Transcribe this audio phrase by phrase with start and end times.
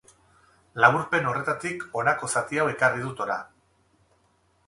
[0.83, 3.39] Laburpen horretatik honako zati hau ekarri dut hona.